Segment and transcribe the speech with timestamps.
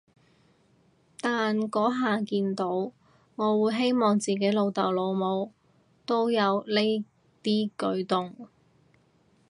[1.21, 2.91] 但嗰下見到，
[3.35, 5.51] 我會希望自己老豆老母
[6.07, 7.03] 都有呢
[7.43, 8.49] 啲舉動